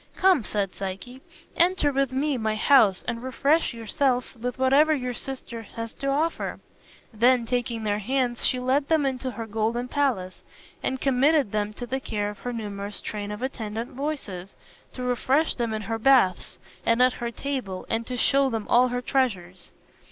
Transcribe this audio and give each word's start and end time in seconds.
"Come," 0.15 0.43
said 0.43 0.73
Psyche, 0.73 1.21
"enter 1.55 1.91
with 1.91 2.11
me 2.11 2.35
my 2.35 2.55
house 2.55 3.03
and 3.07 3.21
refresh 3.21 3.71
yourselves 3.71 4.35
with 4.35 4.57
whatever 4.57 4.95
your 4.95 5.13
sister 5.13 5.61
has 5.61 5.93
to 5.93 6.07
offer." 6.07 6.59
Then 7.13 7.45
taking 7.45 7.83
their 7.83 7.99
hands 7.99 8.43
she 8.43 8.59
led 8.59 8.87
them 8.89 9.05
into 9.05 9.29
her 9.29 9.45
golden 9.45 9.87
palace, 9.87 10.41
and 10.81 10.99
committed 10.99 11.51
them 11.51 11.71
to 11.73 11.85
the 11.85 11.99
care 11.99 12.31
of 12.31 12.39
her 12.39 12.51
numerous 12.51 12.99
train 12.99 13.31
of 13.31 13.43
attendant 13.43 13.91
voices, 13.91 14.55
to 14.93 15.03
refresh 15.03 15.53
them 15.53 15.71
in 15.71 15.83
her 15.83 15.99
baths 15.99 16.57
and 16.83 16.99
at 16.99 17.13
her 17.21 17.29
table, 17.29 17.85
and 17.87 18.07
to 18.07 18.17
show 18.17 18.49
them 18.49 18.65
all 18.69 18.87
her 18.87 19.03
treasures. 19.03 19.71